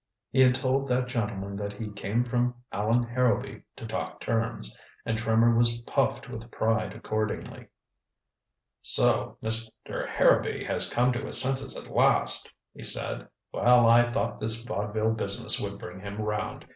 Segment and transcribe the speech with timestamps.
[0.31, 5.15] He had told that gentleman that he came from Allan Harrowby to talk terms, and
[5.15, 7.67] Trimmer was puffed with pride accordingly.
[8.81, 10.09] "So Mr.
[10.09, 13.27] Harrowby has come to his senses at last," he said.
[13.51, 16.65] "Well, I thought this vaudeville business would bring him round.